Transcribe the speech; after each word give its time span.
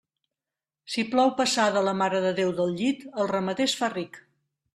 Si 0.93 1.03
plou 1.11 1.29
passada 1.41 1.83
la 1.89 1.93
Mare 1.99 2.23
de 2.25 2.31
Déu 2.41 2.55
del 2.61 2.73
llit, 2.81 3.05
el 3.25 3.31
ramader 3.35 3.69
es 3.71 3.77
fa 3.83 3.93
ric. 3.97 4.21